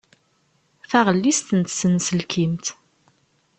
[0.89, 2.65] Taɣellist n tsenselkimt.